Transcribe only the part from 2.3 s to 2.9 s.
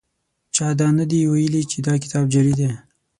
جعلي دی.